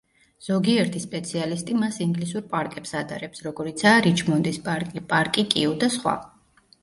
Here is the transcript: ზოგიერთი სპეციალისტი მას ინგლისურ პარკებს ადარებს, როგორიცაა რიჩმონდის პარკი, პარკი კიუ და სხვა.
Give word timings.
ზოგიერთი 0.45 1.01
სპეციალისტი 1.01 1.75
მას 1.81 1.99
ინგლისურ 2.05 2.47
პარკებს 2.55 2.95
ადარებს, 3.01 3.43
როგორიცაა 3.49 3.99
რიჩმონდის 4.07 4.59
პარკი, 4.69 5.05
პარკი 5.13 5.47
კიუ 5.55 5.77
და 5.85 5.91
სხვა. 5.97 6.15